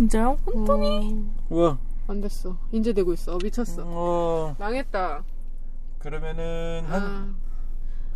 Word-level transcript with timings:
진짜요? 0.00 0.38
혼돈이? 0.46 1.24
어, 1.50 1.54
우와. 1.54 1.78
안 2.08 2.22
됐어. 2.22 2.56
이제 2.72 2.94
되고 2.94 3.12
있어. 3.12 3.36
미쳤어. 3.42 3.82
어. 3.84 4.56
망했다. 4.58 5.22
그러면은 5.98 6.86
한. 6.88 7.02
아, 7.02 7.34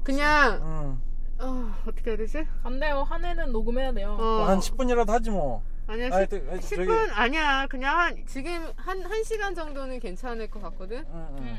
그냥 0.02 0.62
음. 0.62 1.02
어, 1.38 1.74
어떻게 1.86 2.12
해야 2.12 2.16
되지? 2.16 2.46
안 2.62 2.80
돼요. 2.80 3.02
한 3.06 3.22
해는 3.22 3.52
녹음해야 3.52 3.92
돼요. 3.92 4.16
어. 4.18 4.44
한 4.46 4.60
10분이라도 4.60 5.08
하지 5.08 5.28
뭐. 5.28 5.62
아니야 5.86 6.06
아니, 6.10 6.26
10, 6.26 6.30
또, 6.30 6.36
아니, 6.52 6.60
저기- 6.62 6.76
10분 6.86 7.10
아니야 7.12 7.66
그냥 7.66 7.98
한, 7.98 8.26
지금 8.26 8.72
한, 8.76 9.02
한 9.02 9.22
시간 9.22 9.54
정도는 9.54 10.00
괜찮을 10.00 10.50
것 10.50 10.62
같거든 10.62 11.04
응, 11.12 11.26
응. 11.32 11.36
응. 11.40 11.58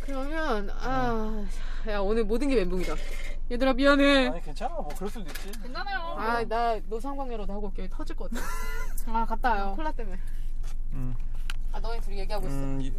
그러면 0.00 0.70
아 0.70 1.44
야 1.86 2.00
오늘 2.00 2.24
모든 2.24 2.48
게 2.48 2.56
멘붕이다 2.56 2.94
얘들아 3.50 3.72
미안해 3.72 4.28
아니 4.28 4.40
괜찮아. 4.42 4.74
뭐 4.76 4.88
그럴 4.94 5.10
수도 5.10 5.28
있지. 5.28 5.50
괜찮아요. 5.60 5.98
아 6.18 6.44
나 6.44 6.78
노상방뇨라도 6.86 7.52
하고 7.52 7.66
올게 7.66 7.88
터질 7.88 8.14
것 8.16 8.30
같아 8.30 8.42
아, 9.12 9.24
갔다 9.26 9.50
와요. 9.50 9.72
콜라 9.76 9.90
때문에 9.92 10.18
음. 10.92 11.14
아 11.72 11.80
너네 11.80 12.00
둘이 12.00 12.18
얘기하고 12.20 12.46
있어 12.46 12.56
음, 12.56 12.80
이- 12.80 12.92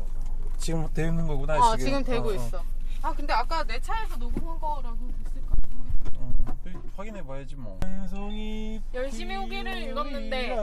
지금 0.58 0.88
되는 0.94 1.25
거구나. 1.27 1.55
어 1.58 1.75
지금, 1.77 1.85
지금 1.85 2.03
되고 2.03 2.27
어, 2.30 2.31
어. 2.31 2.35
있어 2.35 2.63
아 3.02 3.11
근데 3.13 3.34
아까 3.34 3.63
내 3.63 3.80
차에서 3.80 4.16
녹음한 4.17 4.59
거라고 4.59 4.98
됐을까 5.23 5.55
어, 6.17 6.34
또 6.63 6.70
확인해 6.95 7.25
봐야지 7.25 7.55
뭐. 7.55 7.80
성이 8.09 8.81
열심히 8.94 9.36
후기를 9.36 9.75
읽었는데. 9.83 10.55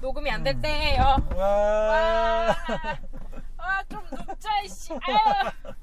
녹음이 0.00 0.30
안 0.30 0.42
될 0.42 0.58
때예요. 0.62 1.02
와. 1.36 2.56
아, 3.58 3.82
좀 3.90 4.02
눕자, 4.10 4.62
이씨. 4.62 4.94
아유, 4.94 5.74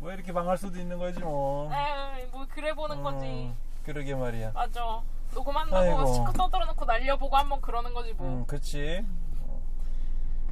뭐 0.00 0.10
이렇게 0.12 0.32
망할 0.32 0.56
수도 0.56 0.78
있는 0.78 0.98
거지 0.98 1.20
뭐. 1.20 1.70
아유, 1.70 2.26
뭐 2.32 2.46
그래 2.48 2.72
보는 2.72 3.02
거지. 3.02 3.26
어, 3.26 3.54
그러게 3.84 4.14
말이야. 4.14 4.52
맞아. 4.52 5.02
녹음한다고. 5.34 6.12
시커 6.14 6.32
떠들어 6.32 6.64
놓고 6.66 6.84
날려보고 6.86 7.36
한번 7.36 7.60
그러는 7.60 7.92
거지 7.92 8.14
뭐. 8.14 8.26
음, 8.26 8.46
그렇지. 8.46 9.04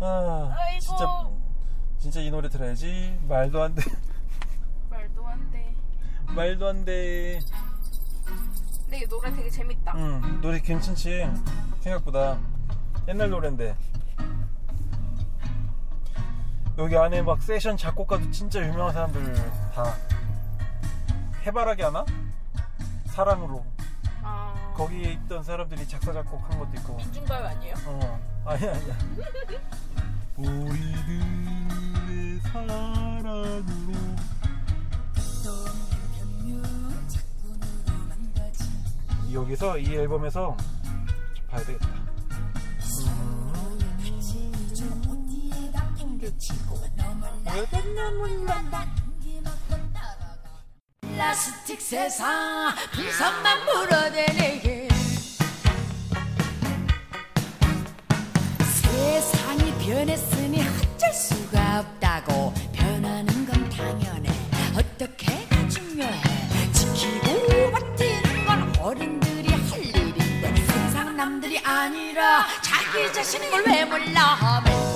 아, 0.00 0.54
아이고. 0.56 0.80
진짜 0.80 1.30
진짜 1.98 2.20
이 2.20 2.30
노래 2.30 2.48
들어야지. 2.50 3.19
말도 3.26 3.62
안 3.62 3.74
돼. 3.74 3.82
말도 4.91 5.26
안 5.26 5.50
돼. 5.50 5.74
말도 6.26 6.69
안 6.69 6.84
돼. 6.84 7.41
근데 8.82 8.98
이 8.98 9.06
노래 9.08 9.34
되게 9.34 9.48
재밌다. 9.48 9.94
음, 9.96 10.41
노래 10.42 10.60
괜찮지. 10.60 11.26
생각보다 11.80 12.38
옛날 13.08 13.30
노래인데. 13.30 13.74
여기 16.78 16.96
안에 16.96 17.22
막 17.22 17.42
세션 17.42 17.76
작곡가도 17.76 18.30
진짜 18.30 18.60
유명한 18.60 18.94
사람들 18.94 19.34
다 19.74 19.96
해바라기 21.44 21.82
하나? 21.82 22.06
사랑으로 23.06 23.64
아, 24.22 24.72
거기에 24.76 25.14
있던 25.14 25.42
사람들이 25.42 25.88
작사 25.88 26.12
작곡한 26.12 26.56
것도 26.56 26.70
있고. 26.76 27.00
인중가요 27.00 27.46
아니에요? 27.46 27.74
어, 27.86 28.20
아니야, 28.44 28.72
아니야. 28.74 28.96
우리들의 30.36 30.70
사랑으로. 32.42 33.58
여기서 39.32 39.78
이 39.78 39.94
앨범에서 39.94 40.56
봐야 41.50 41.62
되겠다. 41.64 41.88
플라스틱 51.00 51.80
세상 51.80 52.75
풍선만 52.92 53.64
물어대네 53.64 54.88
세상이 58.83 59.72
변했으니 59.86 60.60
어쩔 60.62 61.12
수가 61.12 61.80
없다고 61.80 62.53
변하는 62.72 63.47
건 63.47 63.69
당연해. 63.71 64.28
어떻게가 64.75 65.69
중요해? 65.69 66.72
지키고 66.72 67.71
버티는 67.72 68.44
건 68.47 68.76
어른들이 68.81 69.53
할 69.53 69.84
일인데 69.84 70.54
세상 70.66 71.16
남들이 71.16 71.59
아니라 71.60 72.47
자기 72.62 73.12
자신인 73.12 73.50
걸 73.50 73.65
왜 73.66 73.84
몰라? 73.84 74.37
말도 74.65 74.88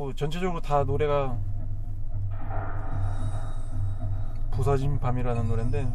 음악도 0.00 0.06
괜찮고 0.10 0.14
전체적으로 0.14 0.60
다 0.60 0.82
노래가 0.82 1.36
부서진 4.50 4.98
밤이라는 4.98 5.46
노래인데 5.46 5.86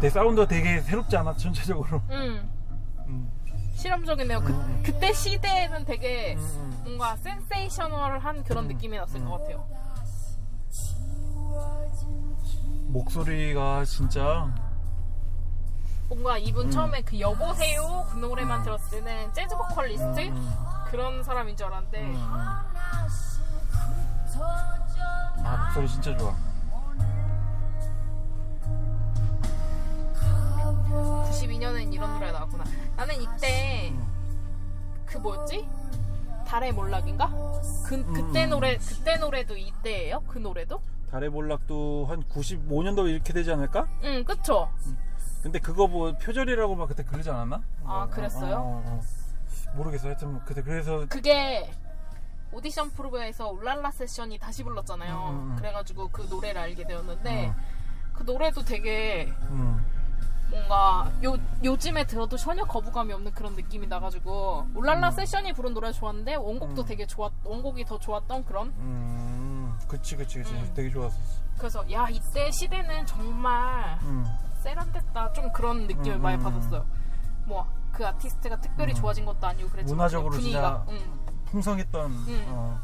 내 0.00 0.10
사운드가 0.10 0.46
되게 0.46 0.80
새롭지 0.80 1.16
않아 1.16 1.34
전체적으로 1.34 2.00
음 2.10 2.50
음, 3.08 3.30
실험적이네요. 3.74 4.40
그, 4.40 4.52
음. 4.52 4.82
그때 4.84 5.12
시대에는 5.12 5.84
되게 5.84 6.34
음, 6.34 6.40
음. 6.40 6.80
뭔가 6.84 7.16
센세이셔널한 7.16 8.44
그런 8.44 8.64
음. 8.64 8.68
느낌이 8.68 8.96
났을 8.96 9.20
음. 9.20 9.28
것 9.28 9.38
같아요. 9.38 9.66
목소리가 12.88 13.84
진짜 13.84 14.52
뭔가 16.08 16.38
이분 16.38 16.66
음. 16.66 16.70
처음에 16.70 17.02
그 17.02 17.18
여보세요 17.18 18.06
그 18.10 18.18
노래만 18.18 18.60
음. 18.60 18.64
들었을 18.64 19.04
때는 19.04 19.32
재즈 19.32 19.56
보컬리스트 19.56 20.20
음, 20.28 20.48
그런 20.90 21.22
사람인 21.22 21.56
줄 21.56 21.66
알았는데 21.66 22.02
음, 22.02 22.14
음. 22.14 22.16
아 25.44 25.64
목소리 25.64 25.88
진짜 25.88 26.16
좋아 26.16 26.34
92년엔 31.46 31.92
이런 31.92 32.12
노래가 32.14 32.32
나왔구나. 32.32 32.64
나는 32.96 33.14
이때 33.20 33.90
음. 33.90 34.06
그 35.04 35.18
뭐였지? 35.18 35.68
달의 36.46 36.72
몰락인가? 36.72 37.28
그 37.84 38.04
그때 38.12 38.44
음. 38.44 38.50
노래 38.50 38.76
그때 38.78 39.16
노래도 39.16 39.56
이때예요? 39.56 40.22
그 40.26 40.38
노래도? 40.38 40.80
달의 41.10 41.30
몰락도 41.30 42.06
한 42.08 42.22
95년도 42.24 43.08
이렇게 43.08 43.32
되지 43.32 43.52
않을까? 43.52 43.86
응, 44.02 44.24
그쵸. 44.24 44.70
근데 45.42 45.58
그거 45.58 45.86
뭐 45.86 46.12
표절이라고 46.16 46.74
막 46.74 46.88
그때 46.88 47.04
그러지 47.04 47.30
않았나? 47.30 47.62
아, 47.84 47.98
뭐, 47.98 48.08
그랬어요? 48.08 48.56
어, 48.56 48.58
어, 48.58 48.82
어. 48.86 49.00
모르겠어. 49.74 50.08
하여튼 50.08 50.40
그때 50.44 50.62
그래서 50.62 51.06
그게 51.08 51.70
오디션 52.52 52.90
프로그램에서 52.90 53.50
울랄라 53.50 53.90
세션이 53.90 54.38
다시 54.38 54.62
불렀잖아요. 54.62 55.14
음, 55.14 55.34
음, 55.34 55.50
음. 55.50 55.56
그래가지고 55.56 56.08
그 56.08 56.22
노래를 56.30 56.60
알게 56.60 56.84
되었는데 56.84 57.48
음. 57.48 57.54
그 58.14 58.22
노래도 58.22 58.64
되게 58.64 59.32
음, 59.50 59.84
뭔가 60.50 61.10
요, 61.24 61.36
요즘에 61.62 62.06
들어도 62.06 62.36
전혀 62.36 62.64
거부감이 62.64 63.12
없는 63.12 63.32
그런 63.32 63.54
느낌이 63.54 63.86
나가지고 63.88 64.68
울랄라 64.74 65.08
음. 65.08 65.12
세션이 65.12 65.52
부른 65.52 65.74
노래 65.74 65.92
좋았는데 65.92 66.36
원곡도 66.36 66.82
음. 66.82 66.86
되게 66.86 67.06
좋았 67.06 67.32
원곡이 67.44 67.84
더 67.84 67.98
좋았던 67.98 68.44
그런 68.44 68.68
음, 68.78 69.78
그치 69.88 70.16
그치 70.16 70.38
그치 70.38 70.52
음. 70.54 70.72
되게 70.74 70.88
좋았었어. 70.90 71.46
그래서 71.58 71.92
야 71.92 72.06
이때 72.08 72.50
시대는 72.50 73.06
정말 73.06 73.98
음, 74.02 74.24
세련됐다 74.62 75.32
좀 75.32 75.52
그런 75.52 75.86
느낌을 75.86 76.16
음, 76.16 76.22
많이 76.22 76.36
음, 76.38 76.42
받았어요. 76.42 76.86
뭐 77.44 77.66
그 77.96 78.06
아티스트가 78.06 78.60
특별히 78.60 78.92
음. 78.92 78.96
좋아진 78.96 79.24
것도 79.24 79.46
아니고 79.46 79.70
그랬지만 79.70 79.96
문화적으로 79.96 80.30
그냥 80.30 80.40
분위기가 80.42 80.84
진짜 80.86 81.04
음. 81.04 81.26
풍성했던. 81.46 82.10
음. 82.10 82.44
어. 82.48 82.78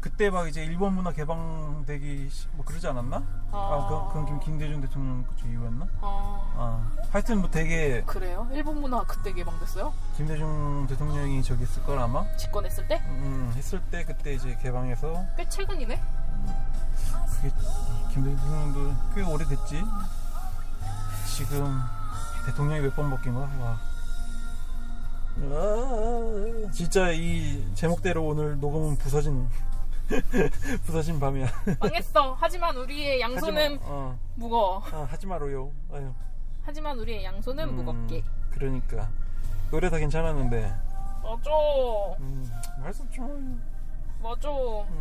그때 0.00 0.30
막 0.30 0.46
이제 0.46 0.64
일본 0.64 0.94
문화 0.94 1.10
개방되기 1.10 2.30
시- 2.30 2.46
뭐 2.52 2.64
그러지 2.64 2.86
않았나? 2.86 3.16
아, 3.50 3.86
그, 3.88 4.08
그건 4.08 4.26
김, 4.26 4.40
김대중 4.40 4.80
대통령 4.80 5.24
그쪽 5.24 5.50
이후였나? 5.50 5.86
어, 6.00 6.52
아, 6.56 7.06
하여튼 7.10 7.40
뭐 7.40 7.50
되게 7.50 8.02
그래요? 8.06 8.46
일본 8.52 8.80
문화 8.80 9.02
그때 9.02 9.32
개방됐어요? 9.32 9.92
김대중 10.16 10.86
대통령이 10.88 11.42
저기 11.42 11.64
있을 11.64 11.82
걸 11.82 11.98
아마 11.98 12.24
집권했을 12.36 12.86
때? 12.86 13.02
음, 13.08 13.52
했을 13.56 13.80
때 13.90 14.04
그때 14.04 14.34
이제 14.34 14.56
개방해서 14.62 15.26
꽤 15.36 15.48
최근이네. 15.48 16.00
그게 17.42 17.52
김대중도 18.14 18.94
꽤 19.16 19.22
오래됐지. 19.22 19.82
지금 21.36 21.82
대통령이 22.48 22.80
몇 22.80 22.94
번 22.96 23.10
바뀐 23.10 23.34
거야? 23.34 23.46
와. 23.60 23.78
아, 25.40 26.70
진짜 26.72 27.10
이 27.12 27.62
제목대로 27.74 28.24
오늘 28.26 28.58
녹음은 28.58 28.96
부서진 28.96 29.48
부서진 30.86 31.20
밤이야. 31.20 31.46
망했어. 31.78 32.34
하지만 32.40 32.74
우리의 32.76 33.20
양손은 33.20 33.74
하지마, 33.74 33.80
어, 33.84 34.18
무거워. 34.34 34.82
아, 34.90 35.06
하지 35.10 35.26
마로요. 35.26 35.70
아유. 35.92 36.10
하지만 36.64 36.98
우리의 36.98 37.22
양손은 37.24 37.68
음, 37.68 37.76
무겁게. 37.76 38.24
그러니까 38.50 39.08
노래 39.70 39.90
다 39.90 39.98
괜찮았는데 39.98 40.74
맞아. 41.22 41.50
음, 42.20 42.50
말수 42.80 43.02
없죠. 43.02 43.28
맞아. 44.22 44.48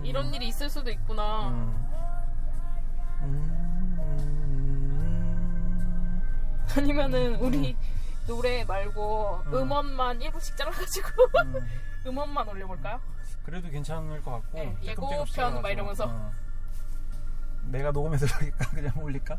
이런 0.04 0.34
일이 0.34 0.50
있을 0.50 0.70
수도 0.70 0.92
있구나. 0.92 1.48
음. 1.50 1.88
음. 6.68 6.78
아니면은 6.78 7.36
우리 7.36 7.76
노래 8.28 8.64
말고 8.66 9.44
음. 9.48 9.54
음. 9.54 9.72
원만 9.72 10.20
1부씩 10.20 10.56
잘라가지고 10.58 11.08
음. 11.46 11.68
음원만 12.06 12.48
올려볼까요? 12.48 13.00
그래도 13.44 13.70
괜찮을 13.70 14.22
것 14.22 14.32
같고 14.32 14.58
네, 14.60 14.76
예고편 14.84 15.26
해가지고. 15.26 15.62
막 15.62 15.70
이러면서. 15.70 16.06
어. 16.08 16.32
내가 17.66 17.92
녹음해서 17.92 18.26
올릴까 18.40 18.70
그냥 18.72 18.92
올릴까 18.98 19.38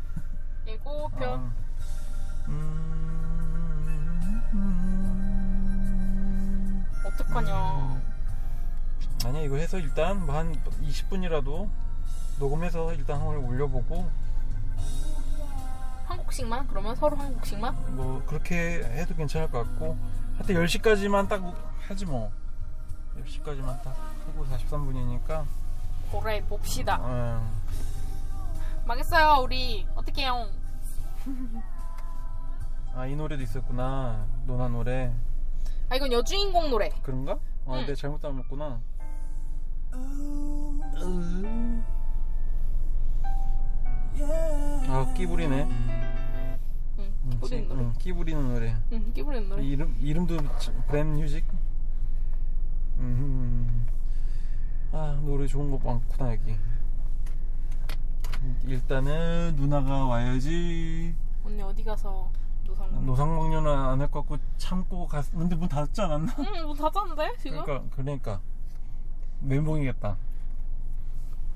예고편. 0.67 1.29
어. 1.29 1.51
음. 5.49 6.85
어떡하냐. 7.05 8.01
아니야 9.25 9.41
이거 9.43 9.57
해서 9.57 9.77
일단 9.77 10.25
뭐 10.25 10.35
한 10.35 10.53
20분이라도 10.81 11.69
녹음해서 12.39 12.93
일단 12.93 13.17
한번 13.19 13.37
올려보고 13.37 14.09
한 16.29 16.31
곡씩만? 16.31 16.67
그러면 16.67 16.95
서로 16.95 17.17
한 17.17 17.33
곡씩만? 17.33 17.95
뭐 17.95 18.23
그렇게 18.27 18.83
해도 18.83 19.15
괜찮을 19.15 19.49
것 19.49 19.63
같고 19.63 19.97
하여튼 20.35 20.55
10시까지만 20.55 21.27
딱 21.27 21.41
하지 21.87 22.05
뭐 22.05 22.31
10시까지만 23.19 23.81
딱 23.81 23.97
하고 24.27 24.45
43분이니까 24.45 25.45
그래 26.11 26.43
봅시다. 26.45 26.99
어. 27.01 27.59
망했어요 28.85 29.41
우리. 29.43 29.87
어떡해요. 29.95 30.47
아이 32.95 33.15
노래도 33.15 33.43
있었구나 33.43 34.25
노나 34.45 34.67
노래 34.67 35.13
아 35.89 35.95
이건 35.95 36.11
여주인공 36.11 36.69
노래. 36.69 36.89
그런가? 37.01 37.33
어, 37.65 37.75
응. 37.75 37.81
내가 37.81 37.95
잘못 37.95 38.21
담았구나. 38.21 38.79
아, 44.91 45.13
끼부리네. 45.15 46.08
응. 47.25 47.31
응, 47.33 47.39
뿌리는 47.39 47.63
지- 47.63 47.69
노래. 47.69 47.81
응, 47.83 47.93
끼 47.99 48.13
부리는 48.13 48.53
노래. 48.53 48.75
응. 48.91 49.13
끼 49.13 49.23
부리는 49.23 49.49
노래. 49.49 49.63
이름 49.63 49.95
이름도 49.99 50.37
브랜 50.87 51.13
뮤직. 51.15 51.45
음. 52.97 53.85
아, 54.91 55.19
노래 55.23 55.45
좋은 55.47 55.69
거 55.71 55.77
많구나 55.77 56.33
여기. 56.33 56.55
일단은 58.65 59.55
누나가 59.55 60.05
와야지. 60.05 61.13
언니 61.45 61.61
어디 61.61 61.83
가서 61.83 62.29
노상. 62.65 63.05
노상방뇨는 63.05 63.71
안할 63.71 64.09
것 64.11 64.21
같고 64.21 64.37
참고 64.57 65.07
갔. 65.07 65.29
근데 65.31 65.55
문 65.55 65.67
닫지 65.67 66.01
않았나? 66.01 66.33
응, 66.39 66.63
뭐 66.65 66.73
닫았는데 66.75 67.35
지금? 67.37 67.63
그러니까 67.63 67.95
그러니까 67.95 68.41
멘붕이겠다. 69.41 70.17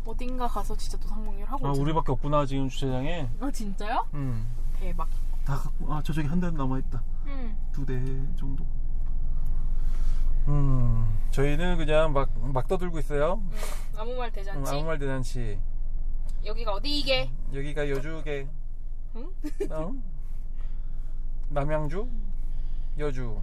어딘가 0.05 0.47
가서 0.47 0.75
진짜 0.75 0.97
노상봉리를 0.97 1.45
하고 1.49 1.65
아, 1.67 1.69
있잖아. 1.71 1.81
우리밖에 1.83 2.11
없구나 2.11 2.45
지금 2.45 2.67
주차장에. 2.67 3.29
아 3.39 3.49
진짜요? 3.51 4.05
음. 4.13 4.45
대박. 4.77 5.07
다 5.45 5.57
갖고 5.57 5.93
아 5.93 6.01
저쪽에 6.01 6.27
한 6.27 6.39
대 6.39 6.49
남아 6.49 6.79
있다. 6.79 7.03
응. 7.27 7.55
두 7.73 7.85
대 7.85 7.99
정도. 8.37 8.65
음. 10.47 11.19
저희는 11.31 11.77
그냥 11.77 12.13
막 12.13 12.29
막 12.37 12.67
떠들고 12.67 12.99
있어요. 12.99 13.41
응. 13.51 13.57
아무 13.97 14.15
말 14.15 14.31
않지? 14.51 14.71
아무 14.71 14.83
말 14.85 14.97
대잔치. 14.99 15.59
여기가 16.45 16.73
어디 16.73 16.99
이게? 16.99 17.29
여기가 17.53 17.89
여주계. 17.89 18.47
응? 19.15 19.31
어? 19.71 19.93
남양주? 21.49 22.07
여주. 22.99 23.39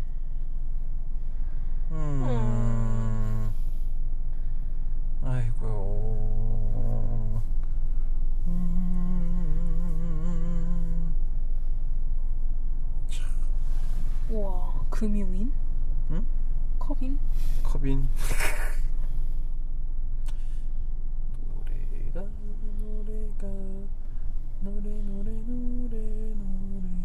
음. 1.92 3.52
아이고. 5.24 7.19
우와 14.30 14.86
금융인? 14.90 15.52
응? 16.10 16.24
컵인? 16.78 17.18
컵인. 17.64 18.08
노래가 21.48 22.28
노래가 22.78 23.48
노래 24.60 24.90
노래 25.02 25.32
노래 25.32 26.34
노래 26.34 27.00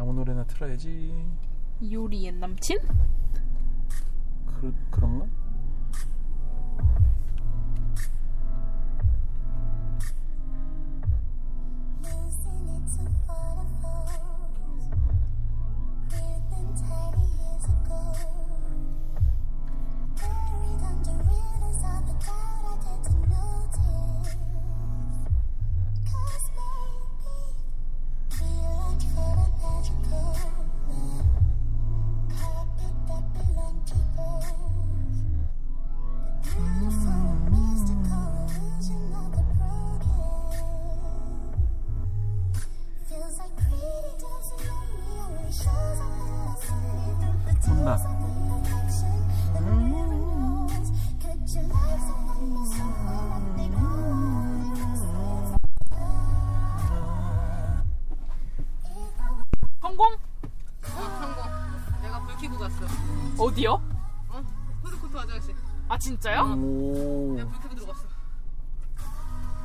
아무 0.00 0.12
노래나 0.12 0.44
틀어야지. 0.44 1.12
요리의 1.82 2.32
남친? 2.32 2.78
그 4.46 4.74
그런가? 4.90 5.26
화장실. 65.36 65.54
아 65.88 65.98
진짜요? 65.98 66.40
오. 66.56 67.34
내가 67.36 67.48
불 67.50 67.60
켜고 67.62 67.74
들어갔어. 67.74 68.02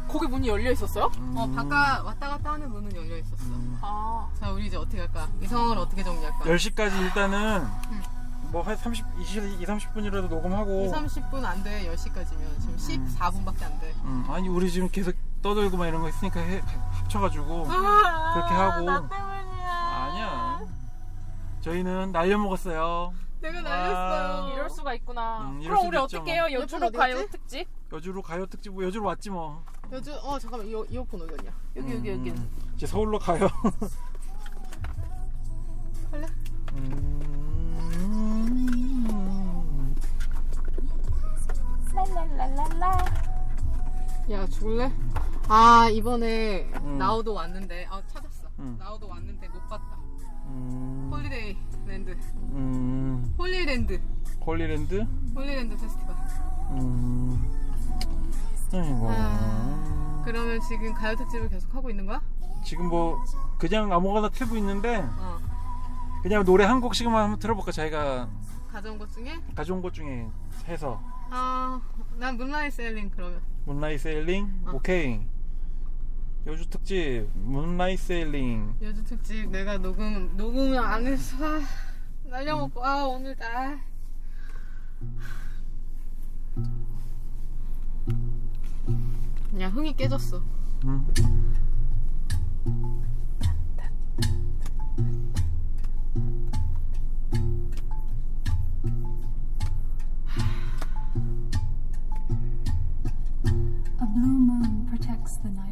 거기 0.08 0.28
문이 0.28 0.48
열려 0.48 0.72
있었어요? 0.72 1.06
어, 1.36 1.48
바깥 1.56 2.04
왔다 2.06 2.28
갔다 2.30 2.52
하는 2.54 2.70
문은 2.70 2.94
열려 2.96 3.18
있었어. 3.18 3.46
아 3.82 4.28
자, 4.40 4.52
우리 4.52 4.68
이제 4.68 4.76
어떻게 4.78 5.00
할까? 5.00 5.28
이 5.42 5.48
상황을 5.48 5.78
어떻게 5.78 6.04
정리할까? 6.04 6.40
10시까지 6.46 7.02
일단은 7.02 7.66
뭐 8.52 8.62
한 8.64 8.76
30, 8.76 9.06
20, 9.22 9.62
2, 9.62 9.66
30분이라도 9.66 10.28
녹음하고 10.28 10.86
2, 10.88 10.90
30분 10.92 11.46
안 11.46 11.64
돼, 11.64 11.90
10시까지면. 11.96 12.78
지금 12.78 13.08
14분밖에 13.08 13.64
안 13.64 13.80
돼. 13.80 13.94
음, 14.04 14.26
아니 14.30 14.50
우리 14.50 14.70
지금 14.70 14.90
계속 14.90 15.16
떠들고 15.42 15.78
막 15.78 15.88
이런 15.88 16.02
거 16.02 16.10
있으니까 16.10 16.42
해- 16.42 16.62
합쳐가지고 16.92 17.64
그렇게 17.64 18.54
하고 18.54 18.86
나 18.86 19.08
때문이야. 19.08 19.72
아니야 19.72 20.60
저희는 21.62 22.12
날려먹었어요 22.12 23.14
내가 23.42 23.62
날렸어요. 23.62 24.54
이럴 24.54 24.70
수가 24.70 24.94
있구나. 24.94 25.50
음, 25.50 25.62
이럴 25.62 25.76
그럼 25.78 25.88
우리 25.88 25.98
있죠, 26.04 26.18
어떻게 26.18 26.34
해요? 26.34 26.44
뭐. 26.44 26.62
여주로 26.62 26.92
가요? 26.92 27.26
특집? 27.28 27.68
여주로 27.92 28.22
가요 28.22 28.46
특집 28.46 28.72
뭐 28.72 28.84
여주로 28.84 29.06
왔지 29.08 29.30
뭐 29.32 29.64
여주, 29.92 30.14
어, 30.24 30.38
잠깐만, 30.40 30.68
이어, 30.68 30.86
이어폰 30.86 31.22
어디 31.24 31.36
갔냐? 31.36 31.52
여기 31.76 31.94
여기 31.96 32.10
여기. 32.12 32.30
음, 32.30 32.50
이제 32.76 32.86
서울로 32.86 33.18
가요 33.20 33.50
할래? 36.12 36.28
음, 36.74 37.12
랄랄랄랄라. 41.94 43.06
야, 44.32 44.48
죽을래? 44.48 44.92
아, 45.50 45.90
이번에 45.92 46.70
음. 46.84 46.98
나우도 46.98 47.34
왔는데, 47.34 47.88
아, 47.90 48.02
찾았어. 48.08 48.48
음. 48.60 48.78
나우도 48.80 49.08
왔는데 49.10 49.48
못 49.50 49.68
봤다. 49.68 50.01
음, 50.52 51.10
Holiday 51.14 51.58
Land. 51.88 52.12
음, 52.54 53.36
Holy 53.38 53.66
Land. 53.66 54.02
Holy 54.46 54.77
Land 54.77 55.08
Holy 55.36 55.57
Land 55.57 55.78
페스티벌. 55.78 56.16
음, 56.72 57.52
아이고 58.74 59.08
아. 59.10 60.22
그러면 60.26 60.60
지금 60.68 60.94
가요 60.94 61.16
특집을 61.16 61.50
계속 61.50 61.74
하고 61.76 61.90
있는 61.90 62.06
거야? 62.06 62.22
지금 62.64 62.88
뭐 62.90 63.24
그냥 63.58 63.92
아무거나 63.92 64.30
틀고 64.30 64.56
있는데 64.58 65.04
어. 65.18 65.40
그냥 66.24 66.44
노래 66.46 66.66
한 66.66 66.80
곡씩만 66.82 67.22
한번 67.24 67.40
들어볼까 67.40 67.72
자기가 67.72 68.30
가져온 68.72 68.98
것 68.98 69.12
중에? 69.12 69.40
가져온 69.56 69.82
것 69.82 69.94
중에 69.94 70.28
해서 70.68 71.02
아, 71.30 71.82
난 72.18 72.38
Moonlight 72.38 72.78
Sailing 72.78 73.12
그러면. 73.16 73.42
Moonlight 73.66 73.98
Sailing 73.98 74.62
어. 74.68 74.72
오케이 74.74 75.22
여주 76.48 76.68
특집 76.70 77.28
문라이 77.36 77.96
세일링 77.98 78.76
여주 78.82 79.04
특집 79.04 79.50
내가 79.52 79.78
녹음, 79.78 80.36
녹음을 80.36 80.78
안 80.80 81.06
해서, 81.06 81.38
아, 81.46 81.62
날려먹고, 82.24 82.84
아, 82.84 83.06
오늘 83.06 83.36
나. 83.36 83.80
그냥 89.52 89.72
흥이 89.72 89.96
깨졌어. 89.96 90.42
음. 90.86 91.08
A 104.02 104.06
blue 104.14 104.40
moon 104.40 104.88
protects 104.90 105.38
the 105.38 105.52
night 105.52 105.71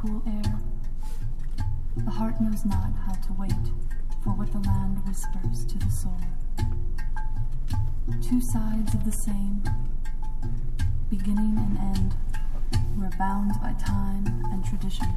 cool 0.00 0.22
air. 0.26 0.58
The 1.94 2.10
heart 2.10 2.40
knows 2.40 2.64
not 2.64 2.90
how 3.04 3.12
to 3.12 3.32
wait 3.38 3.52
for 4.24 4.30
what 4.30 4.50
the 4.50 4.60
land 4.60 5.06
whispers 5.06 5.66
to 5.66 5.76
the 5.76 5.90
soul. 5.90 6.16
Two 8.22 8.40
sides 8.40 8.94
of 8.94 9.04
the 9.04 9.12
same, 9.12 9.62
beginning 11.10 11.58
and 11.58 11.78
end, 11.96 12.16
we're 12.96 13.10
bound 13.18 13.52
by 13.60 13.74
time 13.74 14.24
and 14.50 14.64
tradition. 14.64 15.08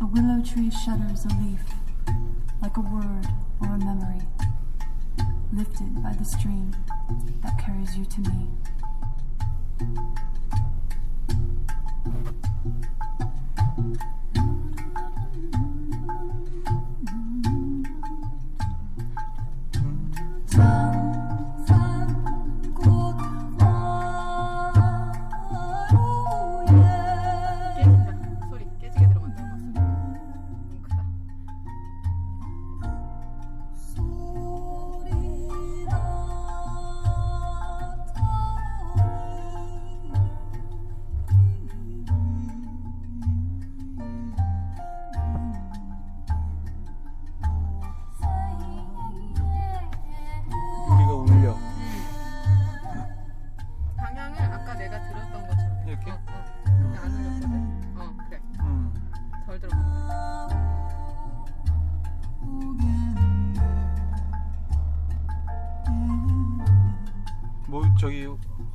A 0.00 0.06
willow 0.06 0.42
tree 0.42 0.70
shudders 0.70 1.24
a 1.24 1.28
leaf, 1.38 1.62
like 2.60 2.76
a 2.76 2.80
word 2.80 3.28
or 3.60 3.68
a 3.68 3.78
memory, 3.78 4.22
lifted 5.52 6.02
by 6.02 6.12
the 6.14 6.24
stream 6.24 6.74
that 7.44 7.56
carries 7.56 7.96
you 7.96 8.04
to 8.04 8.20
me. 8.22 8.48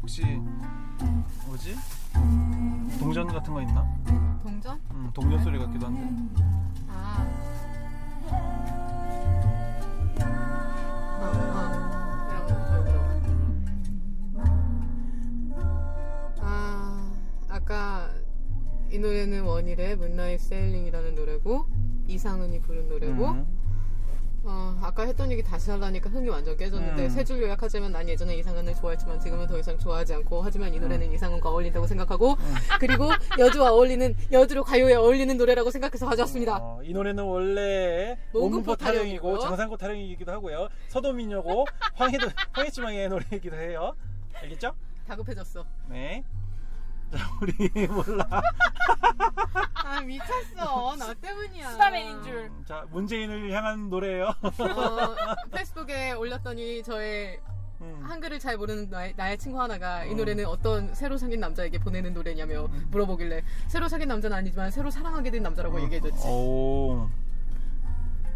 혹시 0.07 0.23
뭐지 1.45 1.75
동전 2.97 3.27
같은 3.27 3.53
거 3.53 3.61
있나? 3.61 3.85
동전? 4.41 4.79
음, 4.91 5.11
동전 5.13 5.43
소리 5.43 5.59
같기도 5.59 5.85
한데 5.85 6.33
아. 6.87 7.27
어, 11.19 11.25
어. 11.55 11.67
아, 16.39 17.11
아까 17.49 18.09
이 18.89 18.99
노래는 18.99 19.43
원일의 19.43 19.97
Moonlight 19.97 20.39
Sailing이라는 20.39 21.15
노래고 21.15 21.65
이상은이 22.07 22.61
부른 22.61 22.87
노래고 22.87 23.27
음. 23.31 23.56
어, 24.49 24.77
아까 24.81 25.03
했던 25.03 25.29
얘기 25.29 25.43
다시 25.43 25.69
하려니까 25.71 26.09
흥이 26.09 26.29
완전 26.29 26.55
깨졌는데 26.55 27.03
음. 27.03 27.09
세줄 27.09 27.41
요약하자면 27.41 27.91
난 27.91 28.07
예전에 28.07 28.33
이상은을 28.37 28.75
좋아했지만 28.75 29.19
지금은 29.19 29.45
더 29.45 29.59
이상 29.59 29.77
좋아하지 29.77 30.13
않고 30.13 30.41
하지만 30.41 30.73
이 30.73 30.79
노래는 30.79 31.11
이상은과 31.11 31.49
어울린다고 31.49 31.85
생각하고 31.85 32.37
그리고 32.79 33.09
여주와 33.37 33.73
어울리는 33.73 34.15
여주로 34.31 34.63
가요에 34.63 34.93
어울리는 34.95 35.35
노래라고 35.37 35.69
생각해서 35.69 36.05
가져왔습니다. 36.05 36.59
어, 36.61 36.81
이 36.81 36.93
노래는 36.93 37.25
원래 37.25 38.17
농구포 38.31 38.77
타령이고. 38.77 39.39
장산고 39.39 39.75
타령이기도 39.75 40.31
하고요 40.31 40.69
서도민요고 40.87 41.65
황해도 41.95 42.29
황해지망의 42.53 43.09
노래이기도 43.09 43.57
해요 43.57 43.93
알겠죠? 44.33 44.73
다급해졌어. 45.07 45.65
네. 45.89 46.23
자 47.11 47.17
우리 47.41 47.87
몰라 47.87 48.27
아 49.73 50.01
미쳤어. 50.01 50.95
나 50.97 51.13
때문이야. 51.13 51.71
수다맨인 51.71 52.23
줄. 52.23 52.35
음, 52.51 52.63
자 52.67 52.85
문재인을 52.91 53.51
향한 53.51 53.89
노래예요 53.89 54.25
어, 54.25 54.35
페이스북에 55.51 56.11
올렸더니 56.11 56.83
저의 56.83 57.39
음. 57.79 58.01
한글을 58.03 58.39
잘 58.39 58.57
모르는 58.57 58.89
나의, 58.89 59.13
나의 59.15 59.37
친구 59.37 59.61
하나가 59.61 60.03
이 60.03 60.11
음. 60.11 60.17
노래는 60.17 60.45
어떤 60.45 60.93
새로 60.93 61.17
사귄 61.17 61.39
남자에게 61.39 61.77
보내는 61.79 62.13
노래냐며 62.13 62.67
물어보길래 62.89 63.43
새로 63.67 63.87
사귄 63.87 64.09
남자는 64.09 64.35
아니지만 64.35 64.71
새로 64.71 64.89
사랑하게 64.89 65.31
된 65.31 65.43
남자라고 65.43 65.81
얘기해줬지. 65.83 66.27
오. 66.27 67.09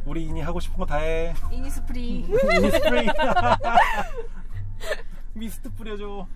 우리 0.05 0.25
이니 0.25 0.41
하고 0.41 0.59
싶은 0.59 0.77
거 0.77 0.85
다 0.85 0.97
해. 0.97 1.33
이니스프리. 1.51 2.09
이니 2.21 2.71
스프레이. 2.71 3.07
미스트 5.33 5.69
뿌려줘. 5.73 6.27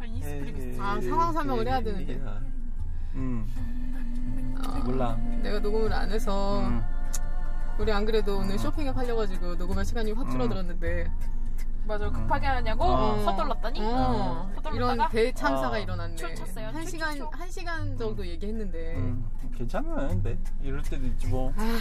아, 0.00 0.04
이니스프리. 0.04 0.76
아, 0.80 1.00
상황 1.00 1.32
설명을 1.32 1.66
해야 1.66 1.80
되는데. 1.82 2.20
음. 3.14 3.46
어, 4.66 4.78
몰라. 4.84 5.16
내가 5.42 5.58
녹음을 5.58 5.92
안 5.92 6.10
해서 6.10 6.60
음. 6.60 6.82
우리 7.78 7.92
안 7.92 8.04
그래도 8.04 8.38
오늘 8.38 8.58
쇼핑에 8.58 8.92
팔려가지고 8.92 9.56
녹음할 9.56 9.84
시간이 9.84 10.12
확 10.12 10.26
음. 10.26 10.30
줄어들었는데 10.30 11.10
맞아 11.86 12.10
급하게 12.10 12.46
하냐고 12.46 12.84
어. 12.84 13.22
서둘렀더니 13.24 13.80
어, 13.82 14.50
서둘렀다가 14.54 14.76
이런 14.76 15.08
대참사가 15.10 15.76
어. 15.76 15.78
일어났네. 15.78 16.14
출 16.16 16.34
쳤어요. 16.34 16.66
한 16.68 16.82
출 16.82 16.90
시간 16.90 17.16
쳤죠. 17.16 17.30
한 17.32 17.50
시간 17.50 17.96
정도 17.98 18.26
얘기했는데 18.26 18.96
음. 18.96 19.26
괜찮은데 19.56 20.38
이럴 20.62 20.82
때도 20.82 21.06
있지 21.06 21.26
뭐. 21.26 21.52
아. 21.56 21.78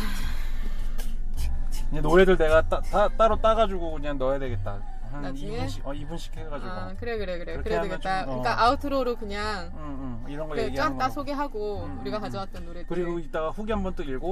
그냥 1.89 2.03
노래들 2.03 2.37
내가 2.37 2.61
따, 2.67 2.79
다, 2.81 3.07
따로 3.09 3.35
따가지고 3.41 3.93
그냥 3.93 4.17
넣어야 4.17 4.39
되겠다. 4.39 4.79
한 5.11 5.21
나중에? 5.21 5.65
2분씩, 5.65 5.85
어, 5.85 5.91
2분씩 5.91 6.37
해가지고. 6.37 6.71
아 6.71 6.93
그래 6.99 7.17
그래 7.17 7.37
그래 7.37 7.53
그렇게 7.53 7.61
그래야 7.63 7.79
하면 7.79 7.89
되겠다. 7.91 8.21
좀, 8.25 8.29
어. 8.33 8.37
그러니까 8.41 8.63
아우트로로 8.65 9.15
그냥 9.15 9.71
응, 9.75 10.21
응. 10.25 10.31
이런 10.31 10.47
거 10.47 10.55
그냥 10.55 10.69
얘기하는 10.69 10.97
쫙다 10.97 11.07
거. 11.07 11.13
소개하고 11.13 11.83
음, 11.85 11.99
우리가 12.01 12.17
음, 12.17 12.21
가져왔던 12.21 12.65
노래들. 12.65 12.87
그리고 12.87 13.19
이따가 13.19 13.49
후기 13.49 13.71
한 13.71 13.83
번 13.83 13.93
또 13.95 14.03
읽고. 14.03 14.31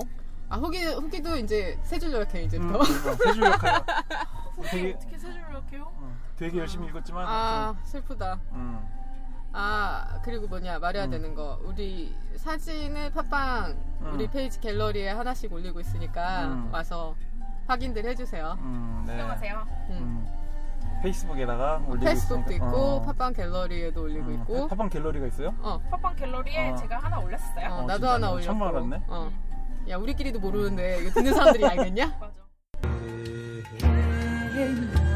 아 0.49 0.55
후기 0.57 0.83
후기도 0.85 1.35
이제 1.37 1.77
세 1.83 1.99
줄 1.99 2.11
요약해 2.13 2.39
음, 2.41 2.45
이제부터. 2.45 2.83
세줄 2.83 3.43
역할. 3.43 3.83
되게, 4.71 4.93
어떻게 4.93 5.17
세줄 5.17 5.41
이렇게요? 5.49 5.83
어, 5.95 6.15
되게 6.37 6.57
열심히 6.59 6.87
읽었지만. 6.87 7.25
아 7.27 7.75
슬프다. 7.83 8.39
좀, 8.49 8.57
음. 8.57 8.87
아 9.53 10.19
그리고 10.23 10.47
뭐냐 10.47 10.77
말해야 10.79 11.05
음. 11.05 11.09
되는 11.09 11.33
거 11.33 11.59
우리 11.63 12.15
사진을 12.35 13.11
팟빵 13.11 13.71
음. 14.01 14.11
우리 14.13 14.27
페이지 14.29 14.59
갤러리에 14.59 15.09
하나씩 15.09 15.51
올리고 15.51 15.79
있으니까 15.79 16.45
음. 16.45 16.69
와서 16.71 17.15
확인들 17.67 18.05
해주세요. 18.05 18.57
음, 18.61 19.03
네. 19.05 19.13
안녕하세요. 19.13 19.67
페이스북에다가 21.01 21.81
올리고 21.87 22.05
페이스북도 22.05 22.51
있으니까. 22.51 22.65
있고 22.67 22.77
어. 22.77 23.01
팟빵 23.03 23.33
갤러리에도 23.33 24.01
올리고 24.03 24.25
음, 24.27 24.33
있고 24.41 24.67
팟빵 24.67 24.89
갤러리가 24.89 25.27
있어요? 25.27 25.53
어, 25.61 25.79
팟빵 25.91 26.15
갤러리에 26.15 26.69
어. 26.71 26.75
제가 26.75 26.97
하나 26.99 27.19
올렸어요. 27.19 27.69
어, 27.69 27.73
어, 27.73 27.81
나도 27.81 27.93
진짜요? 27.93 28.13
하나 28.13 28.31
올렸고 28.31 28.45
처음 28.45 28.63
알았네. 28.63 29.01
어. 29.07 29.31
야 29.89 29.97
우리끼리도 29.97 30.39
모르는데 30.39 31.01
이거 31.01 31.11
듣는 31.11 31.33
사람들이 31.33 31.65
알겠냐? 31.65 32.17
맞아. 32.19 32.33
아, 33.83 35.06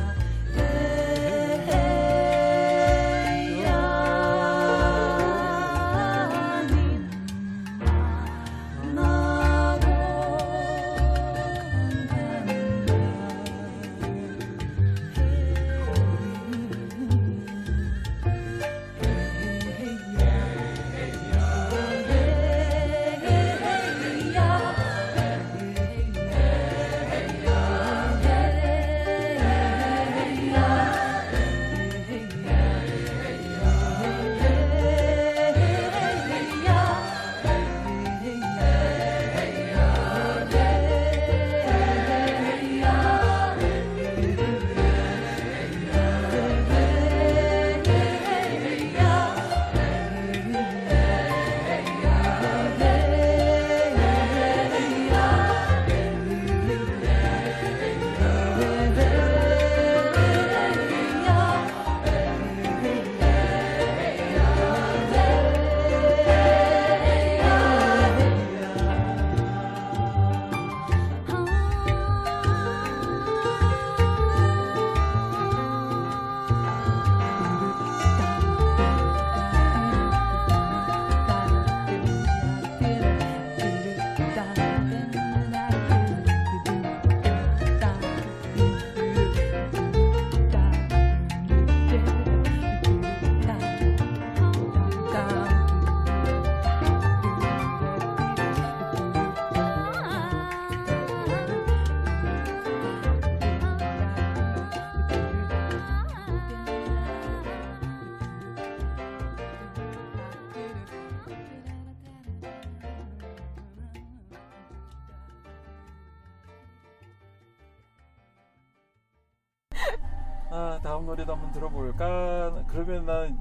난 123.12 123.38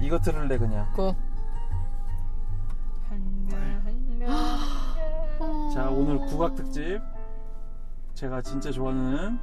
이거 0.00 0.18
들을래 0.18 0.58
그냥. 0.58 0.92
고. 0.92 1.14
자, 5.72 5.88
오늘 5.90 6.18
국악 6.26 6.56
특집. 6.56 7.00
제가 8.14 8.42
진짜 8.42 8.72
좋아하는 8.72 9.38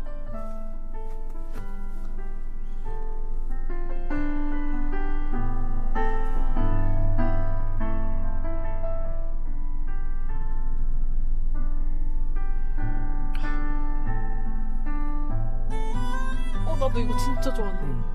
나도 16.93 16.99
이거 16.99 17.17
진짜 17.17 17.51
좋아하는데. 17.53 18.13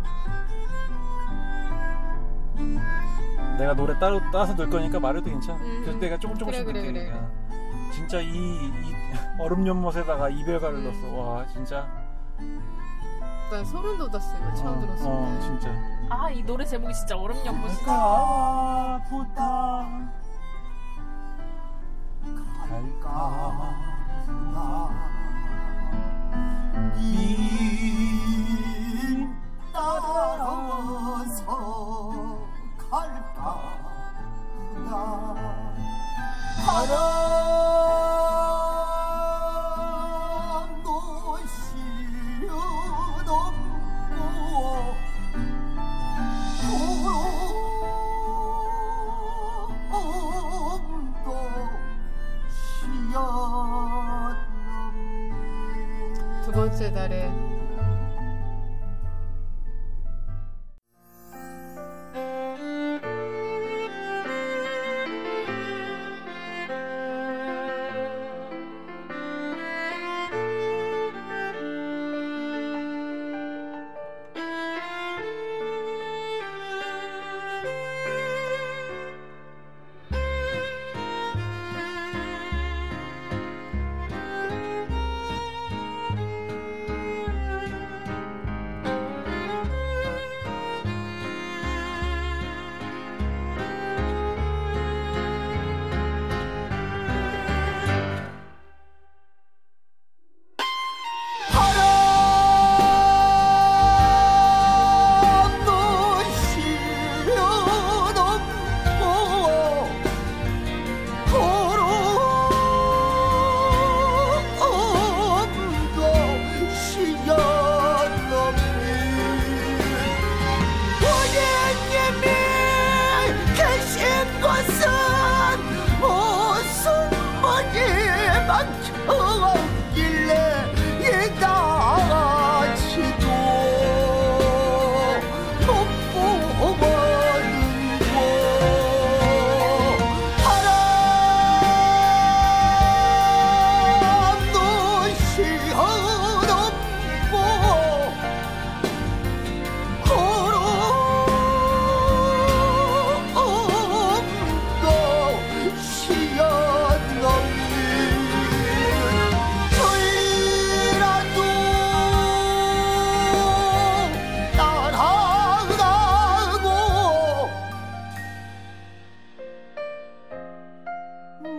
내가 3.58 3.74
노래 3.74 3.98
따로 3.98 4.20
따서 4.30 4.54
넣을 4.54 4.70
거니까 4.70 5.00
말해도 5.00 5.28
괜찮아. 5.28 5.58
음. 5.58 5.80
그래서 5.82 5.98
내가 5.98 6.16
조금 6.18 6.38
조금씩 6.38 6.64
그래, 6.64 6.82
그래, 6.86 7.10
넣을게. 7.10 7.92
진짜 7.92 8.20
이, 8.20 8.28
이 8.28 8.94
얼음 9.40 9.66
연못에다가 9.66 10.28
이별가를 10.28 10.78
음. 10.78 10.84
넣었어. 10.84 11.08
와, 11.16 11.44
진짜. 11.48 11.88
난 13.50 13.64
소름 13.64 13.98
돋았어 13.98 14.36
이거 14.38 14.54
처음 14.54 14.76
어, 14.76 14.80
들었을 14.82 15.06
어, 15.08 15.34
때. 15.34 15.40
진짜. 15.42 15.70
아 16.10 16.30
이 16.30 16.42
노래 16.42 16.64
제목이 16.64 16.94
진짜 16.94 17.16
얼음 17.16 17.36
연못이다. 17.44 17.84
가부터 17.86 19.86
갈까 22.68 23.74
님 26.96 28.07
that 56.98 57.12
is. 57.12 57.47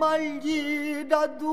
말이라도 0.00 1.44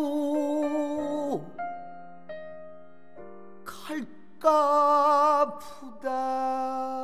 갈까 3.65 5.59
부다. 5.59 6.96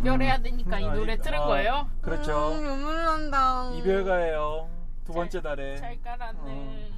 이별해야 0.00 0.38
되니까 0.38 0.80
이 0.80 0.86
아, 0.88 0.94
노래 0.94 1.14
이- 1.14 1.18
들은 1.18 1.38
아, 1.38 1.46
거예요? 1.46 1.88
그렇죠. 2.00 2.52
음, 2.52 2.62
눈물 2.64 3.04
난다. 3.04 3.70
이별가예요. 3.74 4.68
두 5.04 5.12
번째 5.12 5.42
달에 5.42 5.76
잘 5.76 6.00
깔았네. 6.02 6.90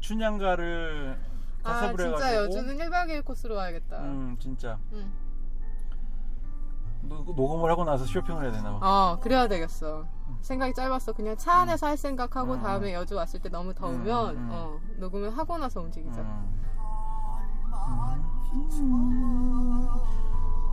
춘향가를 0.00 1.18
아 1.62 1.72
가섭을 1.72 1.96
진짜 1.96 2.26
해가지고. 2.26 2.42
여주는 2.44 2.76
1박 2.78 3.08
2일 3.08 3.24
코스로 3.24 3.54
와야겠다. 3.54 3.98
음 3.98 4.36
진짜 4.38 4.78
음. 4.92 5.12
노- 7.02 7.22
녹음을 7.24 7.70
하고 7.70 7.84
나서 7.84 8.04
쇼핑을 8.04 8.44
해야 8.44 8.52
되나 8.52 8.78
봐. 8.78 8.78
어 9.12 9.20
그래야 9.20 9.48
되겠어. 9.48 10.06
생각이 10.42 10.74
짧았어. 10.74 11.12
그냥 11.12 11.36
차 11.36 11.54
안에서 11.60 11.86
할 11.86 11.96
생각하고 11.96 12.54
음. 12.54 12.62
다음에 12.62 12.92
여주 12.94 13.14
왔을 13.16 13.40
때 13.40 13.48
너무 13.48 13.74
더우면 13.74 14.36
음, 14.36 14.38
음. 14.42 14.48
어, 14.52 14.80
녹음을 14.98 15.36
하고 15.36 15.56
나서 15.58 15.80
움직이자. 15.80 16.20
음. 16.20 16.60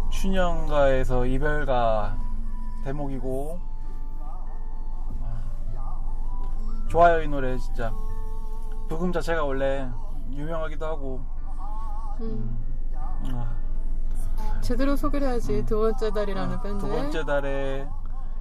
춘향가에서 0.09 1.25
이별가 1.25 2.17
대목이고 2.83 3.59
아, 5.21 5.41
좋아요 6.89 7.21
이 7.21 7.27
노래 7.27 7.57
진짜 7.57 7.91
부금 8.87 9.11
자체가 9.11 9.43
원래 9.43 9.89
유명하기도 10.31 10.85
하고 10.85 11.21
음. 12.21 12.57
아, 13.33 13.55
제대로 14.61 14.95
소개를 14.95 15.27
해야지. 15.27 15.63
두 15.65 15.79
번째 15.79 16.11
달이라는 16.11 16.61
밴드. 16.61 16.85
두 16.85 16.89
번째 16.91 17.25
달에 17.25 17.87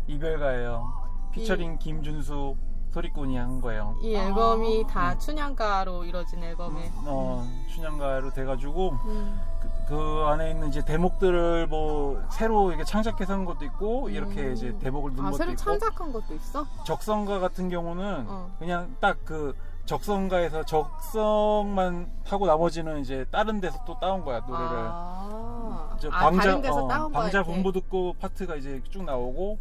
이별가예요 0.07 0.93
피처링 1.33 1.79
김준수 1.79 2.57
소리꾼이 2.91 3.37
한 3.37 3.61
거예요 3.61 3.95
이 4.01 4.15
앨범이 4.15 4.87
다 4.89 5.17
춘향가로 5.19 6.05
이루어진 6.05 6.43
앨범에. 6.43 6.91
어 7.05 7.47
춘향가로 7.69 8.33
돼가지고 8.33 8.91
음. 9.05 9.41
그, 9.87 9.95
그 9.95 10.23
안에 10.27 10.51
있는 10.51 10.69
이제 10.69 10.85
대목들을 10.85 11.67
뭐 11.69 12.23
새로 12.31 12.73
이게 12.73 12.85
창작해서 12.85 13.33
한 13.33 13.45
것도 13.45 13.65
있고 13.65 14.09
이렇게 14.11 14.43
음. 14.43 14.53
이제 14.53 14.77
대목을 14.79 15.13
넣은 15.17 15.21
아 15.27 15.31
것도 15.31 15.37
새로 15.39 15.51
있고 15.53 15.63
창작한 15.63 16.13
것도 16.13 16.35
있어? 16.35 16.67
적성가 16.85 17.39
같은 17.39 17.69
경우는 17.69 18.27
어. 18.29 18.51
그냥 18.59 18.95
딱 19.01 19.17
그 19.25 19.55
적성가에서 19.87 20.65
적성만 20.65 22.11
하고 22.25 22.47
나머지는 22.47 23.01
이제 23.01 23.25
다른 23.31 23.61
데서 23.61 23.79
또 23.87 23.99
따온 24.01 24.25
거야 24.25 24.41
노래를 24.41 24.67
아, 24.69 25.97
저 26.01 26.09
아, 26.09 26.25
방자 26.25 26.43
다른 26.43 26.61
데서 26.63 26.85
어, 26.85 26.89
따온 26.89 27.13
거야. 27.13 27.23
방자 27.23 27.39
이렇게. 27.39 27.53
분보 27.53 27.73
듣고 27.73 28.15
파트가 28.21 28.57
이제 28.57 28.83
쭉 28.91 29.05
나오고 29.05 29.59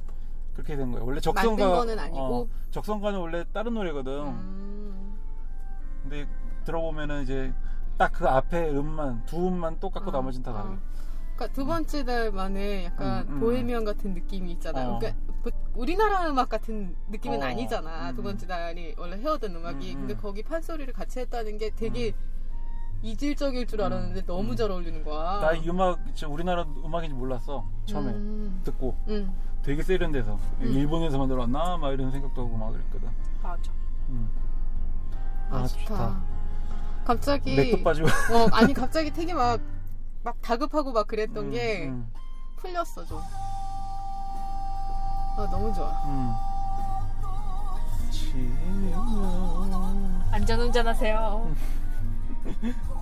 그렇게 0.54 0.76
된 0.76 0.92
거예요 0.92 1.06
원래 1.06 1.20
적성가 1.22 1.70
거는 1.70 2.00
아니고? 2.00 2.18
어, 2.20 2.48
적성가는 2.72 3.20
원래 3.20 3.46
다른 3.54 3.76
노래거든 3.76 4.12
음. 4.28 5.16
근데 6.02 6.28
들어보면은 6.66 7.22
이제 7.24 7.54
딱 7.98 8.12
그 8.14 8.28
앞에 8.28 8.70
음만 8.72 9.26
두 9.26 9.48
음만 9.48 9.80
똑같고 9.80 10.10
어, 10.10 10.14
나머지는 10.14 10.44
다 10.44 10.52
어. 10.52 10.56
다르게 10.56 10.76
그러니까 11.36 11.54
두 11.54 11.66
번째 11.66 12.04
달만에 12.06 12.86
약간 12.86 13.28
음, 13.28 13.34
음. 13.36 13.40
보헤미안 13.42 13.84
같은 13.86 14.14
느낌이 14.14 14.52
있잖아요. 14.54 14.92
어. 14.94 15.00
그러니까 15.00 15.22
보- 15.44 15.52
우리나라 15.74 16.30
음악 16.30 16.48
같은 16.50 16.96
느낌은 17.10 17.42
어. 17.42 17.46
아니잖아. 17.46 18.10
음, 18.12 18.16
두 18.16 18.24
번째 18.24 18.48
달이 18.48 18.96
원래 18.98 19.18
해오던 19.18 19.54
음악이. 19.56 19.92
음, 19.92 19.96
음. 19.96 20.08
근데 20.08 20.16
거기 20.22 20.44
판소리를 20.44 20.94
같이 20.94 21.20
했다는 21.20 21.58
게 21.58 21.72
되게 21.76 22.14
이질적일 23.02 23.68
줄 23.68 23.82
알았는데 23.82 24.26
너무 24.26 24.52
음. 24.52 24.56
잘 24.56 24.72
어울리는 24.72 25.04
거야. 25.04 25.40
나 25.42 25.54
이 25.54 25.70
음악 25.70 26.04
진짜 26.08 26.28
우리나라 26.28 26.64
음악인지 26.64 27.14
몰랐어 27.16 27.66
처음에 27.86 28.12
음. 28.12 28.62
듣고 28.64 28.96
음. 29.10 29.32
되게 29.62 29.84
세련돼서 29.84 30.40
일본에서 30.62 31.18
만들었나 31.18 31.78
막 31.78 31.92
이런 31.92 32.12
생각도 32.12 32.46
하고 32.46 32.56
막 32.58 32.72
그랬거든 32.72 33.10
맞아. 33.44 33.72
음. 34.10 34.30
아, 35.50 35.58
아, 35.58 35.68
좋다. 35.68 35.86
좋다. 35.86 36.35
갑자기 37.06 37.56
맥도 37.56 37.84
빠지고 37.84 38.08
어, 38.34 38.50
아니 38.52 38.74
갑자기 38.74 39.12
되게 39.12 39.34
막, 39.34 39.60
막 40.24 40.42
다급하고 40.42 40.92
막 40.92 41.08
그랬던 41.08 41.46
음, 41.46 41.52
게 41.52 41.88
음, 41.88 42.12
풀렸어 42.58 43.06
좀. 43.06 43.20
아 45.38 45.48
너무 45.52 45.74
좋아. 45.74 45.90
음. 46.06 46.34
지금 48.12 48.92
안전 50.32 50.60
운전하세요. 50.62 51.56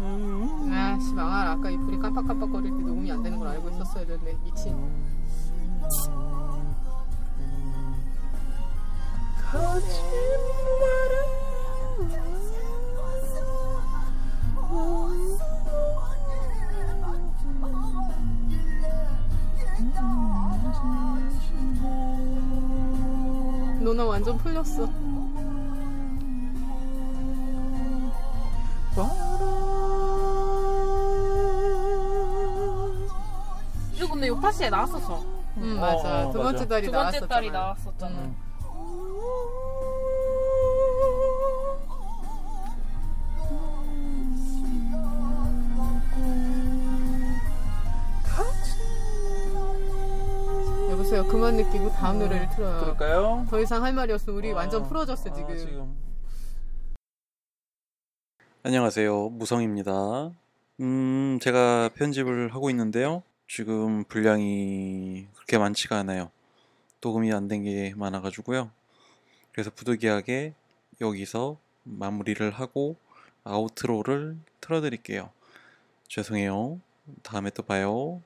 음. 0.01 0.71
아씨 0.73 1.13
망할 1.13 1.47
아까 1.47 1.69
이 1.69 1.77
불이 1.77 1.99
깜빡깜빡거릴 1.99 2.71
때 2.71 2.77
녹음이 2.77 3.11
안 3.11 3.23
되는 3.23 3.37
걸 3.39 3.47
알고 3.49 3.69
있었어야 3.69 4.05
되는데 4.05 4.35
미친. 4.43 4.75
너나 9.53 9.67
완 9.69 9.83
풀렸어. 24.43 24.89
이거 33.95 34.07
근데 34.13 34.27
요파시에 34.27 34.69
나왔었어. 34.69 35.23
응 35.57 35.77
어, 35.77 35.81
맞아. 35.81 36.27
어, 36.27 36.31
두 36.31 36.37
번째 36.39 36.53
맞아. 36.59 36.67
달이 36.67 36.85
두 36.87 36.91
번째 36.91 37.03
나왔었잖아. 37.19 37.27
달이 37.27 37.51
나왔었잖아. 37.51 38.15
음. 38.19 38.35
그만 51.53 51.57
느끼고 51.57 51.91
다음 51.91 52.17
노래를 52.19 52.49
틀어요. 52.49 52.79
그럴까요? 52.79 53.45
더 53.47 53.59
이상 53.59 53.83
할 53.83 53.93
말이 53.93 54.11
없어. 54.11 54.31
우리 54.33 54.51
어, 54.51 54.55
완전 54.55 54.83
풀어졌어 54.87 55.29
아, 55.29 55.33
지금. 55.33 55.95
안녕하세요. 58.63 59.29
무성입니다. 59.29 60.31
음, 60.79 61.37
제가 61.41 61.89
편집을 61.95 62.55
하고 62.55 62.71
있는데요. 62.71 63.21
지금 63.47 64.03
분량이 64.05 65.27
그렇게 65.35 65.57
많지가 65.59 65.99
않아요. 65.99 66.31
녹음이 67.01 67.31
안 67.31 67.47
된 67.47 67.63
게 67.63 67.93
많아가지고요. 67.95 68.71
그래서 69.51 69.69
부득이하게 69.75 70.53
여기서 71.01 71.57
마무리를 71.83 72.49
하고 72.49 72.95
아우트로를 73.43 74.37
틀어드릴게요. 74.59 75.29
죄송해요. 76.07 76.79
다음에 77.21 77.51
또 77.51 77.61
봐요. 77.61 78.21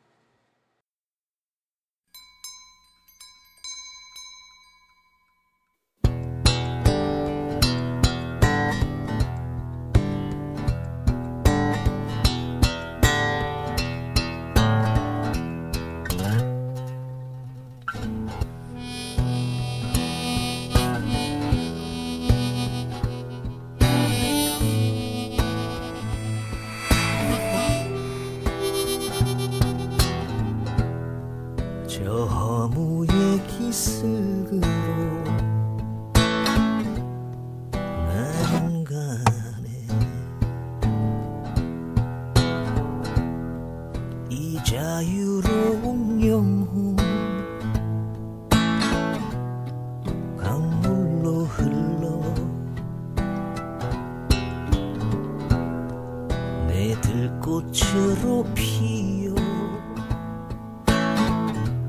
꽃으로 57.47 58.43
피어 58.53 59.33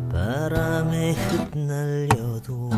바람에 0.09 1.15
흩날려도 1.15 2.71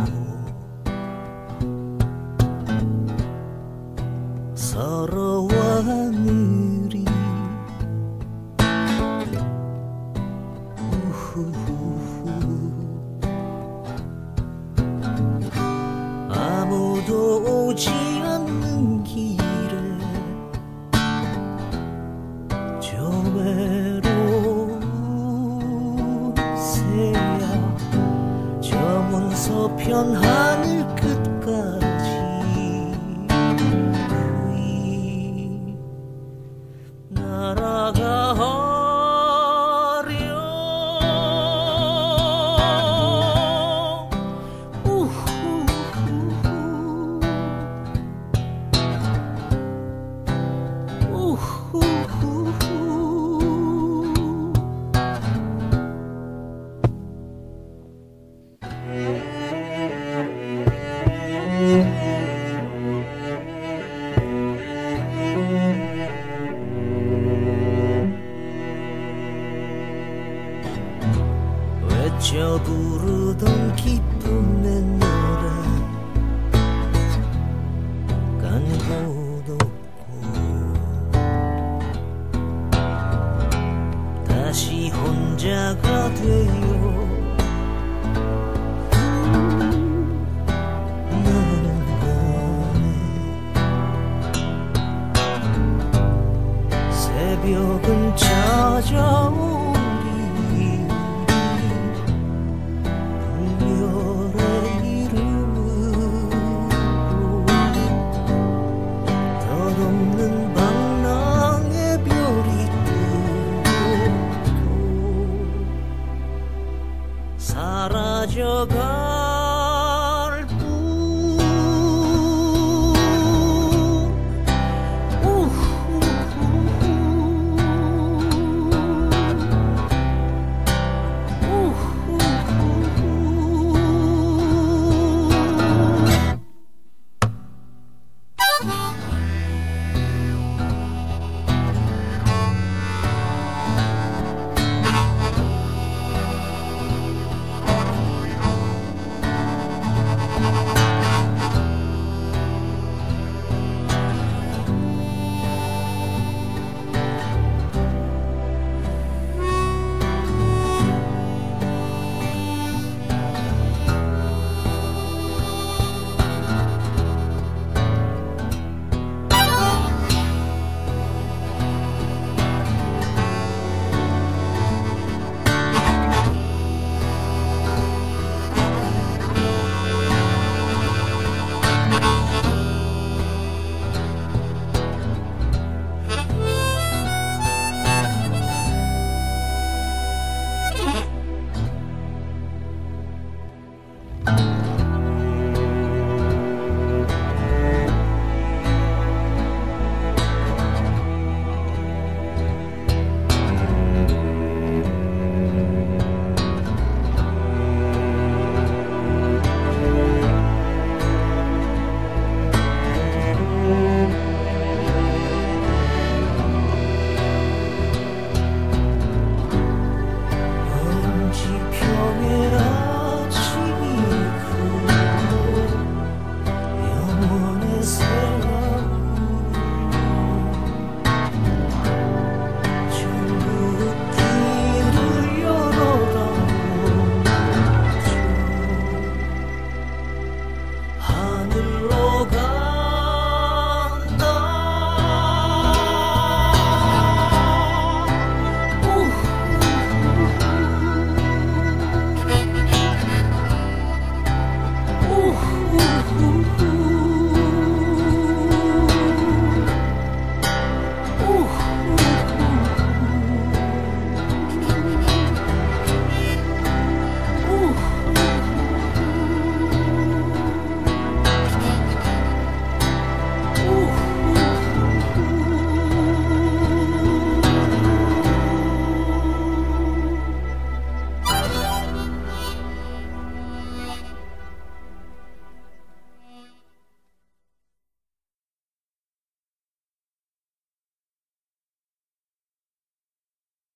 우 51.73 52.00